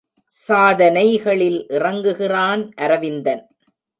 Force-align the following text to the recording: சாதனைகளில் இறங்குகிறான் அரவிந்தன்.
சாதனைகளில் 0.31 1.59
இறங்குகிறான் 1.69 2.63
அரவிந்தன். 2.75 3.43